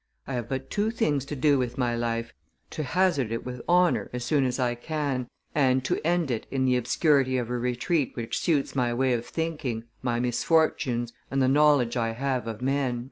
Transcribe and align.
I 0.25 0.33
have 0.33 0.49
but 0.49 0.71
two 0.71 0.89
things 0.89 1.25
to 1.25 1.35
do 1.35 1.59
with 1.59 1.77
my 1.77 1.95
life: 1.95 2.33
to 2.71 2.81
hazard 2.81 3.31
it 3.31 3.45
with 3.45 3.61
honor, 3.69 4.09
as 4.13 4.23
soon 4.23 4.45
as 4.45 4.59
I 4.59 4.73
can, 4.73 5.27
and 5.53 5.85
to 5.85 6.01
end 6.03 6.31
it 6.31 6.47
in 6.49 6.65
the 6.65 6.75
obscurity 6.75 7.37
of 7.37 7.51
a 7.51 7.57
retreat 7.59 8.13
which 8.15 8.39
suits 8.39 8.75
my 8.75 8.95
way 8.95 9.13
of 9.13 9.27
thinking, 9.27 9.83
my 10.01 10.19
misfortunes, 10.19 11.13
and 11.29 11.39
the 11.39 11.47
knowledge 11.47 11.97
I 11.97 12.13
have 12.13 12.47
of 12.47 12.63
men." 12.63 12.99